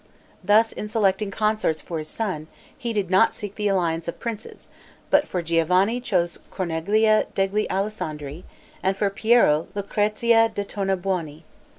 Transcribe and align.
Thus 0.43 0.71
in 0.71 0.87
selecting 0.89 1.29
consorts 1.29 1.79
for 1.79 1.99
his 1.99 2.07
sons, 2.07 2.47
he 2.75 2.91
did 2.91 3.11
not 3.11 3.35
seek 3.35 3.53
the 3.53 3.67
alliance 3.67 4.07
of 4.07 4.19
princes, 4.19 4.69
but 5.11 5.27
for 5.27 5.43
Giovanni 5.43 6.01
chose 6.01 6.39
Corneglia 6.51 7.27
degli 7.35 7.67
Allesandri, 7.69 8.43
and 8.81 8.97
for 8.97 9.11
Piero, 9.11 9.67
Lucrezia 9.75 10.49
de' 10.49 10.65
Tornabuoni. 10.65 11.43